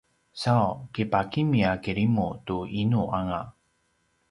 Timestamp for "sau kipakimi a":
0.41-1.73